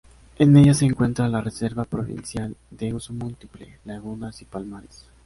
En 0.39 0.57
ella 0.57 0.73
se 0.73 0.85
encuentra 0.85 1.27
la 1.27 1.41
Reserva 1.41 1.83
Provincial 1.85 2.55
de 2.71 2.91
Uso 2.91 3.13
Múltiple 3.13 3.77
Lagunas 3.85 4.41
y 4.41 4.45
Palmares. 4.45 5.05